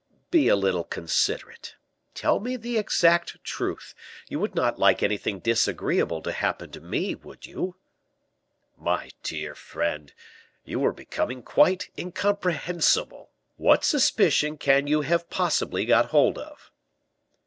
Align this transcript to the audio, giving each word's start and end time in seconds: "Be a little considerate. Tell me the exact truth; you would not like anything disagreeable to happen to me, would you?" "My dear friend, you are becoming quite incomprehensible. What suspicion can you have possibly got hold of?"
"Be 0.31 0.47
a 0.47 0.55
little 0.55 0.83
considerate. 0.83 1.75
Tell 2.15 2.39
me 2.39 2.57
the 2.57 2.79
exact 2.79 3.43
truth; 3.43 3.93
you 4.27 4.39
would 4.39 4.55
not 4.55 4.79
like 4.79 5.03
anything 5.03 5.37
disagreeable 5.39 6.23
to 6.23 6.31
happen 6.31 6.71
to 6.71 6.81
me, 6.81 7.13
would 7.13 7.45
you?" 7.45 7.75
"My 8.75 9.11
dear 9.21 9.53
friend, 9.53 10.11
you 10.65 10.83
are 10.87 10.91
becoming 10.93 11.43
quite 11.43 11.91
incomprehensible. 11.95 13.29
What 13.57 13.85
suspicion 13.85 14.57
can 14.57 14.87
you 14.87 15.01
have 15.01 15.29
possibly 15.29 15.85
got 15.85 16.07
hold 16.07 16.39
of?" 16.39 16.71